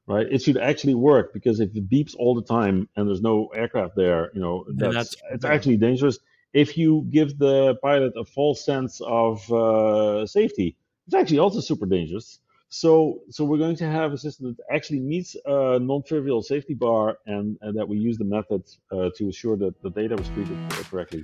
[0.07, 0.27] right?
[0.29, 3.95] It should actually work because if it beeps all the time and there's no aircraft
[3.95, 6.19] there, you know, that's, that's it's actually dangerous.
[6.53, 11.85] If you give the pilot a false sense of uh, safety, it's actually also super
[11.85, 12.39] dangerous.
[12.69, 17.17] So, so we're going to have a system that actually meets a non-trivial safety bar,
[17.25, 20.57] and, and that we use the method uh, to assure that the data was treated
[20.89, 21.23] correctly.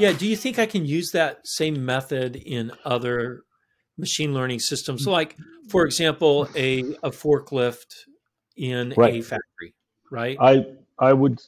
[0.00, 0.12] Yeah.
[0.12, 3.42] Do you think I can use that same method in other
[3.98, 5.06] machine learning systems?
[5.06, 5.36] Like,
[5.68, 8.06] for example, a, a forklift
[8.56, 9.14] in right.
[9.14, 9.74] a factory,
[10.10, 10.36] right?
[10.40, 10.64] I
[10.98, 11.40] I would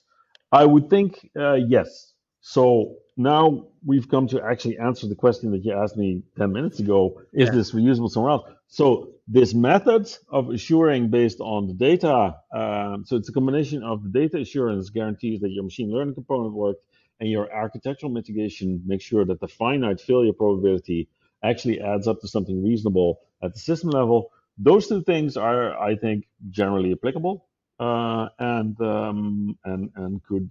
[0.50, 2.12] I would think uh, yes.
[2.40, 6.80] So now we've come to actually answer the question that you asked me 10 minutes
[6.80, 7.54] ago is yeah.
[7.54, 13.16] this reusable somewhere else so this method of assuring based on the data um, so
[13.16, 16.82] it's a combination of the data assurance guarantees that your machine learning component worked
[17.22, 21.08] and your architectural mitigation makes sure that the finite failure probability
[21.44, 24.32] actually adds up to something reasonable at the system level.
[24.58, 27.46] Those two things are, I think, generally applicable
[27.78, 30.50] uh, and um, and and could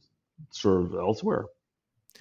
[0.51, 1.47] serve elsewhere.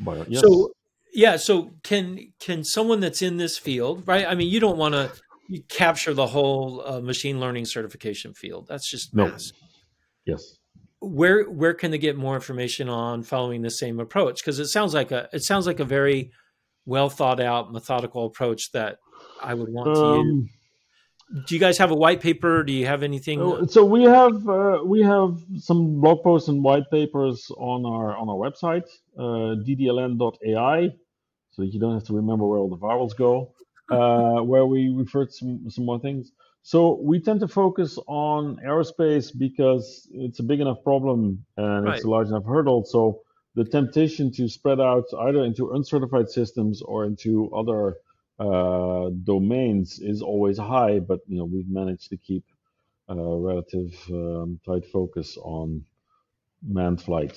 [0.00, 0.40] But, yes.
[0.40, 0.72] So
[1.14, 4.26] yeah, so can can someone that's in this field, right?
[4.26, 5.12] I mean, you don't want to
[5.68, 8.66] capture the whole uh, machine learning certification field.
[8.68, 9.32] That's just no.
[10.26, 10.58] Yes.
[11.00, 14.42] Where where can they get more information on following the same approach?
[14.42, 16.30] Because it sounds like a it sounds like a very
[16.86, 18.98] well thought out, methodical approach that
[19.42, 20.50] I would want to um, use.
[21.46, 22.64] Do you guys have a white paper?
[22.64, 23.40] Do you have anything?
[23.40, 28.16] Oh, so we have uh, we have some blog posts and white papers on our
[28.16, 28.84] on our website,
[29.16, 30.90] uh, ddln.ai,
[31.52, 33.52] so you don't have to remember where all the vowels go.
[33.90, 36.30] Uh, where we refer to some some more things.
[36.62, 41.96] So we tend to focus on aerospace because it's a big enough problem and right.
[41.96, 42.85] it's a large enough hurdle.
[42.85, 43.23] So
[43.55, 47.96] the temptation to spread out either into uncertified systems or into other
[48.38, 52.44] uh, domains is always high, but you know we've managed to keep
[53.09, 55.85] a relative um, tight focus on
[56.66, 57.37] manned flight,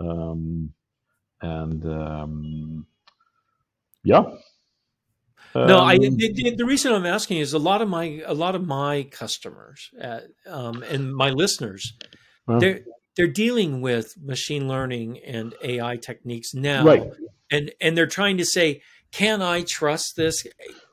[0.00, 0.72] um,
[1.42, 2.86] and um,
[4.02, 4.24] yeah.
[5.54, 8.54] No, I um, the, the, reason I'm asking is a lot of my a lot
[8.54, 11.92] of my customers at, um, and my listeners,
[12.46, 12.80] they're
[13.16, 17.10] they're dealing with machine learning and AI techniques now, right.
[17.50, 18.82] and and they're trying to say,
[19.12, 20.46] can I trust this?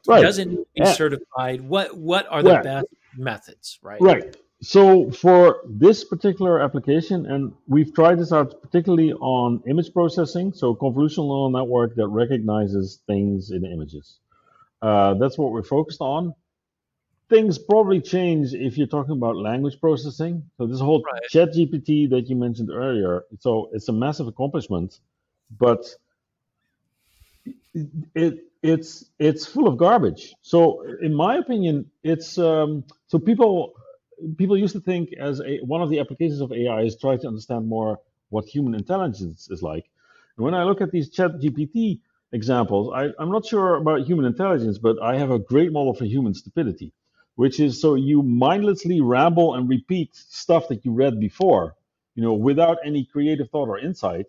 [0.08, 0.22] Right.
[0.22, 0.93] Doesn't be yeah.
[0.93, 1.62] certified.
[1.62, 2.63] What what are the right.
[2.63, 3.80] best methods?
[3.82, 4.02] Right.
[4.02, 4.36] Right.
[4.62, 10.74] So for this particular application, and we've tried this out particularly on image processing, so
[10.74, 14.20] convolutional neural network that recognizes things in images.
[14.82, 16.34] Uh, that's what we're focused on
[17.30, 20.44] things probably change if you're talking about language processing.
[20.58, 21.22] So this whole right.
[21.30, 25.00] chat GPT that you mentioned earlier, so it's a massive accomplishment,
[25.60, 25.86] but
[28.16, 30.34] it it's it's full of garbage.
[30.42, 33.74] So in my opinion, it's um, so people
[34.38, 37.28] people used to think as a one of the applications of AI is try to
[37.28, 39.86] understand more what human intelligence is like.
[40.38, 42.00] And when I look at these chat GPT
[42.32, 46.06] examples, I, I'm not sure about human intelligence, but I have a great model for
[46.06, 46.94] human stupidity
[47.38, 51.76] which is so you mindlessly ramble and repeat stuff that you read before,
[52.16, 54.26] you know, without any creative thought or insight.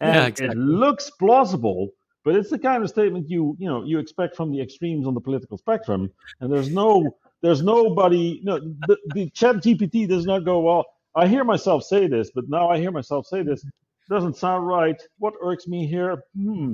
[0.00, 0.56] And yeah, exactly.
[0.56, 1.90] it looks plausible,
[2.24, 5.14] but it's the kind of statement you, you know, you expect from the extremes on
[5.14, 6.10] the political spectrum.
[6.40, 10.84] And there's no, there's nobody, no, the, the chat GPT does not go, well,
[11.14, 13.64] I hear myself say this, but now I hear myself say this.
[14.08, 15.00] Doesn't sound right.
[15.18, 16.24] What irks me here?
[16.36, 16.72] Hmm.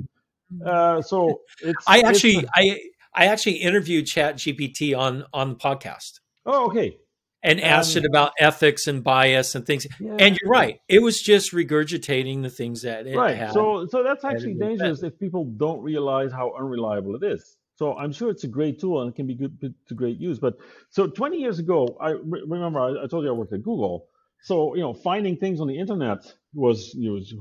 [0.63, 1.83] Uh, so it's.
[1.87, 2.79] I actually, I
[3.13, 6.19] I actually interviewed Chat GPT on on the podcast.
[6.45, 6.97] Oh, okay.
[7.41, 9.85] And um, asked it about ethics and bias and things.
[9.99, 10.15] Yeah.
[10.19, 13.37] And you're right; it was just regurgitating the things that it right.
[13.37, 17.57] Had, so, so that's actually dangerous if people don't realize how unreliable it is.
[17.75, 20.39] So I'm sure it's a great tool and it can be good to great use.
[20.39, 20.57] But
[20.89, 24.07] so 20 years ago, I re- remember I, I, told you I worked at Google.
[24.41, 27.33] So you know, finding things on the internet was it was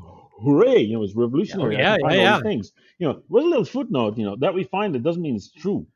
[0.42, 0.81] hooray!
[0.81, 1.77] You know, it was revolutionary.
[1.77, 2.40] Oh, yeah, yeah, yeah.
[2.40, 2.72] Things.
[2.98, 4.18] You know, with a little footnote.
[4.18, 5.87] You know, that we find it doesn't mean it's true,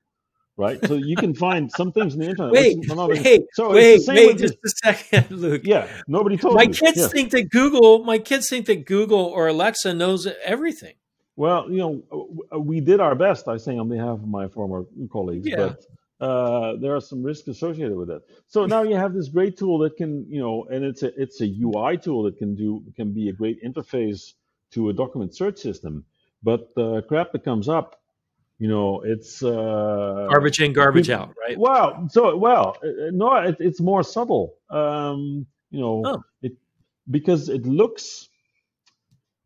[0.57, 0.79] right?
[0.87, 2.53] So you can find some things in the internet.
[2.53, 5.63] Wait, wait, so wait, wait, just a second, Luuk.
[5.65, 7.09] Yeah, nobody told my kids yeah.
[7.09, 8.05] think that Google.
[8.05, 10.95] My kids think that Google or Alexa knows everything.
[11.37, 13.47] Well, you know, we did our best.
[13.47, 15.57] I say on behalf of my former colleagues, yeah.
[15.57, 15.85] but
[16.21, 18.23] uh, there are some risks associated with it.
[18.49, 21.41] So now you have this great tool that can, you know, and it's a it's
[21.41, 24.33] a UI tool that can do can be a great interface
[24.73, 26.05] to a document search system.
[26.43, 28.01] But the crap that comes up,
[28.59, 31.59] you know, it's uh, garbage in, garbage out, right?
[31.59, 34.55] Well, so well, no, it, it's more subtle.
[34.71, 36.23] Um, you know, oh.
[36.43, 36.57] it
[37.11, 38.29] because it looks,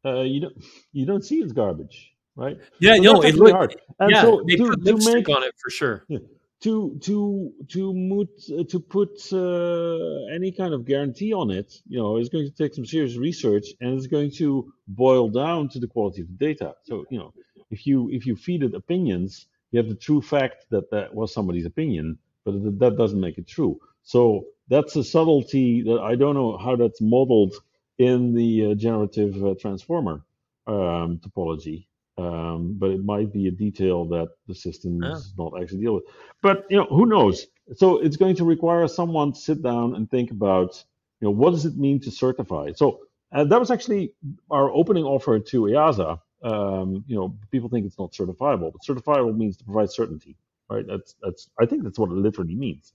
[0.05, 2.59] uh, you don't you don't see it's garbage, right?
[2.79, 3.77] Yeah, so no, it looks hard.
[4.01, 6.05] And yeah, so they to, put lipstick make, on it for sure.
[6.09, 6.19] Yeah,
[6.63, 11.99] to to to mut, uh, to put uh, any kind of guarantee on it, you
[11.99, 15.81] know, is going to take some serious research, and it's going to boil down to
[15.81, 16.75] the quality of the data.
[16.85, 17.35] So, you know,
[17.71, 21.33] if you if you feed it opinions, you have the true fact that that was
[21.33, 23.81] somebody's opinion, but that doesn't make it true.
[24.05, 27.55] So that's a subtlety that I don't know how that's modeled
[27.99, 30.25] in the uh, generative uh, transformer
[30.67, 31.87] um, topology
[32.19, 36.05] um, but it might be a detail that the system does not actually deal with.
[36.43, 37.47] But you know, who knows?
[37.77, 40.83] So it's going to require someone to sit down and think about,
[41.21, 42.73] you know, what does it mean to certify?
[42.75, 43.01] So
[43.33, 44.15] uh, that was actually
[44.51, 46.21] our opening offer to EASA.
[46.43, 50.37] Um, you know, people think it's not certifiable, but certifiable means to provide certainty,
[50.69, 50.87] right?
[50.87, 52.93] That's that's I think that's what it literally means.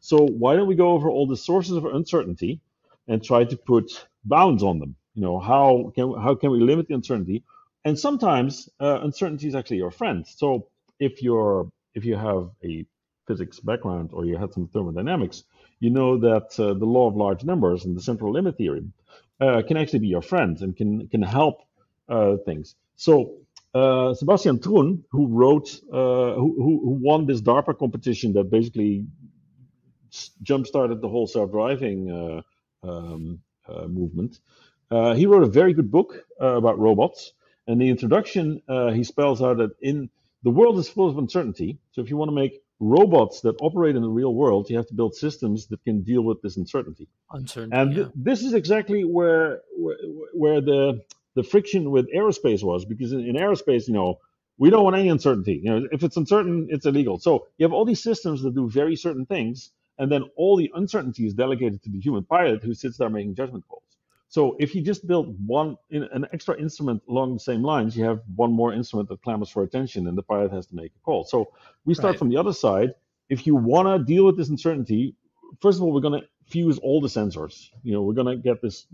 [0.00, 2.60] So why don't we go over all the sources of uncertainty
[3.08, 4.96] and try to put bounds on them?
[5.14, 7.44] You know, how can how can we limit the uncertainty?
[7.88, 10.26] And sometimes uh, uncertainty is actually your friend.
[10.26, 10.68] So
[11.00, 12.84] if you're if you have a
[13.26, 15.44] physics background or you had some thermodynamics,
[15.80, 18.92] you know that uh, the law of large numbers and the central limit theorem
[19.40, 21.56] uh, can actually be your friend and can can help
[22.10, 22.74] uh, things.
[22.96, 23.12] So
[23.72, 26.48] uh, Sebastian Thrun, who wrote, uh, who,
[26.84, 29.06] who won this DARPA competition that basically
[30.42, 32.00] jump started the whole self-driving
[32.82, 34.40] um, uh, movement.
[34.90, 37.32] He wrote a very good book about robots.
[37.68, 40.08] And the introduction, uh, he spells out that in
[40.42, 41.78] the world is full of uncertainty.
[41.92, 44.86] So if you want to make robots that operate in the real world, you have
[44.86, 47.08] to build systems that can deal with this uncertainty.
[47.30, 47.76] Uncertainty.
[47.76, 49.96] And th- this is exactly where where,
[50.32, 51.04] where the
[51.34, 54.18] the friction with aerospace was, because in, in aerospace, you know,
[54.56, 55.60] we don't want any uncertainty.
[55.62, 57.18] You know, if it's uncertain, it's illegal.
[57.18, 60.70] So you have all these systems that do very certain things, and then all the
[60.74, 63.82] uncertainty is delegated to the human pilot who sits there making judgment calls.
[64.28, 68.20] So if you just build one an extra instrument along the same lines, you have
[68.36, 71.24] one more instrument that clamors for attention, and the pilot has to make a call.
[71.24, 71.52] So
[71.84, 72.18] we start right.
[72.18, 72.94] from the other side.
[73.30, 75.14] If you want to deal with this uncertainty,
[75.60, 77.70] first of all, we're going to fuse all the sensors.
[77.82, 78.86] You know, we're going to get this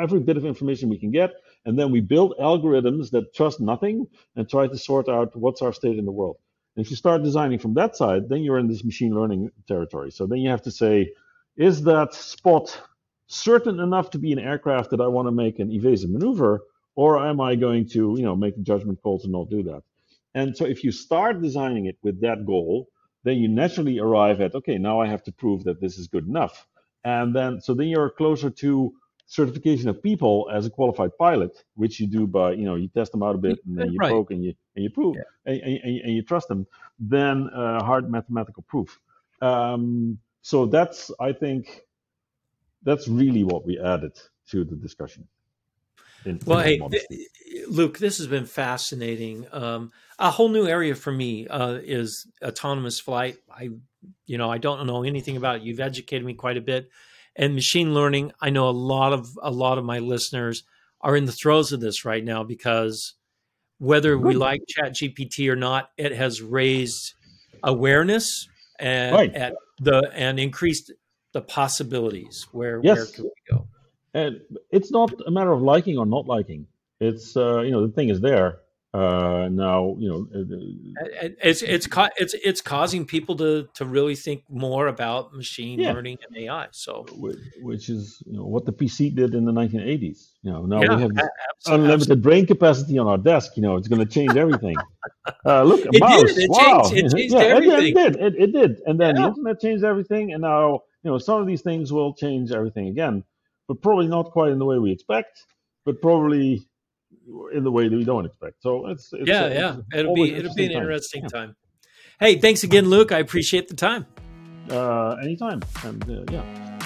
[0.00, 1.32] every bit of information we can get,
[1.64, 4.06] and then we build algorithms that trust nothing
[4.36, 6.36] and try to sort out what's our state in the world.
[6.76, 10.10] And if you start designing from that side, then you're in this machine learning territory.
[10.10, 11.12] So then you have to say,
[11.56, 12.80] is that spot
[13.32, 16.62] certain enough to be an aircraft that I want to make an evasive maneuver,
[16.94, 19.82] or am I going to, you know, make a judgment call to not do that?
[20.34, 22.88] And so if you start designing it with that goal,
[23.24, 26.26] then you naturally arrive at, okay, now I have to prove that this is good
[26.26, 26.66] enough.
[27.04, 28.92] And then, so then you're closer to
[29.26, 33.12] certification of people as a qualified pilot, which you do by, you know, you test
[33.12, 34.10] them out a bit and then you right.
[34.10, 35.52] poke and you, and you prove yeah.
[35.52, 36.66] and, and, and, you trust them,
[36.98, 39.00] then uh, hard mathematical proof.
[39.40, 41.82] Um, so that's, I think,
[42.82, 44.18] that's really what we added
[44.50, 45.26] to the discussion.
[46.24, 49.46] In, well, in hey, th- Luuk, this has been fascinating.
[49.52, 53.38] Um, a whole new area for me uh, is autonomous flight.
[53.50, 53.70] I,
[54.26, 55.62] you know, I don't know anything about it.
[55.62, 56.90] You've educated me quite a bit,
[57.34, 58.32] and machine learning.
[58.40, 60.62] I know a lot of a lot of my listeners
[61.00, 63.14] are in the throes of this right now because
[63.78, 67.14] whether we like Chat GPT or not, it has raised
[67.64, 69.34] awareness and right.
[69.34, 70.92] at the and increased
[71.32, 72.46] the possibilities.
[72.52, 72.96] Where yes.
[72.96, 73.68] where can we go?
[74.14, 76.66] And it's not a matter of liking or not liking.
[77.00, 78.60] It's uh, you know the thing is there.
[78.94, 81.88] Uh, now you know uh, it's it's
[82.18, 85.92] it's it's causing people to to really think more about machine yeah.
[85.92, 86.66] learning and AI.
[86.72, 87.06] So
[87.62, 90.32] which is you know what the PC did in the 1980s.
[90.42, 91.10] You know now yeah, we have
[91.56, 91.84] absolutely.
[91.84, 93.52] unlimited brain capacity on our desk.
[93.56, 94.76] You know it's going to change everything.
[95.46, 96.34] uh, look, it mouse.
[96.34, 96.38] Did.
[96.38, 96.82] It wow.
[96.90, 97.96] changed, it changed yeah, everything.
[97.96, 98.16] It, it did.
[98.16, 98.82] It, it did.
[98.84, 102.14] And then the internet changed everything, and now you know, some of these things will
[102.14, 103.24] change everything again,
[103.68, 105.46] but probably not quite in the way we expect,
[105.84, 106.66] but probably
[107.52, 108.62] in the way that we don't expect.
[108.62, 110.82] So it's, it's yeah, yeah, it's it'll be it'll be an time.
[110.82, 111.28] interesting yeah.
[111.28, 111.56] time.
[112.20, 113.12] Hey, thanks again, Luuk.
[113.12, 114.06] I appreciate the time.
[114.70, 116.78] Uh, anytime, and uh, yeah,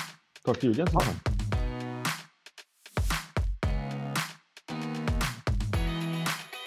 [0.45, 1.21] talk to you again sometime.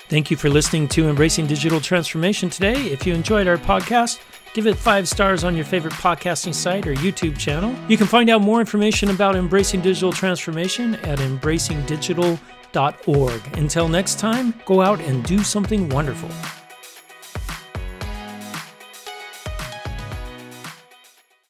[0.09, 2.73] Thank you for listening to Embracing Digital Transformation today.
[2.73, 4.19] If you enjoyed our podcast,
[4.53, 7.75] Give it five stars on your favorite podcasting site or YouTube channel.
[7.87, 12.58] You can find out more information about embracing digital transformation at embracingdigital.org.
[13.57, 16.29] Until next time, go out and do something wonderful.